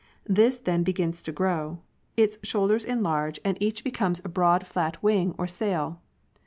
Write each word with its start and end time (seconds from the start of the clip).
This 0.25 0.57
then 0.57 0.81
begins 0.81 1.21
to 1.21 1.31
grow; 1.31 1.77
its 2.17 2.39
shoulders 2.41 2.85
enlarge 2.85 3.37
and 3.45 3.53
97 3.53 3.63
each 3.63 3.83
becomes 3.83 4.19
a 4.25 4.29
broad 4.29 4.65
flat 4.65 5.03
wing 5.03 5.35
or 5.37 5.45
sail. 5.45 6.01